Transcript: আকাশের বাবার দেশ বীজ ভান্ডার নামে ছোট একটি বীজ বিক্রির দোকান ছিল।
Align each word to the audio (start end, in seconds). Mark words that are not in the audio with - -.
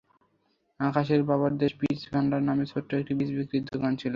আকাশের 0.79 1.21
বাবার 1.29 1.53
দেশ 1.57 1.71
বীজ 1.79 2.01
ভান্ডার 2.11 2.41
নামে 2.43 2.65
ছোট 2.71 2.87
একটি 2.93 3.13
বীজ 3.19 3.29
বিক্রির 3.37 3.63
দোকান 3.71 3.91
ছিল। 3.95 4.09